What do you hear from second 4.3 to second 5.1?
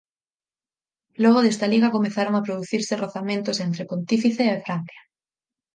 e Francia.